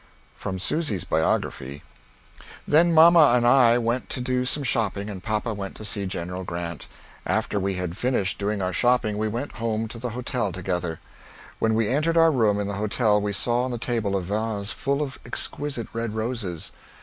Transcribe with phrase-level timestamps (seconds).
[0.35, 1.83] From Susy's Biography.
[2.67, 6.43] Then mamma and I went to do some shopping and papa went to see General
[6.43, 6.87] Grant.
[7.23, 10.99] After we had finnished doing our shopping we went home to the hotel together.
[11.59, 14.71] When we entered our rooms in the hotel we saw on the table a vase
[14.71, 16.71] full of exquisett red roses.